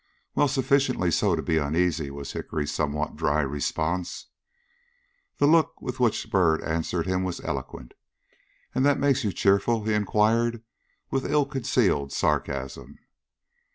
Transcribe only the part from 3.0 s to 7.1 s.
dry response. The look with which Byrd answered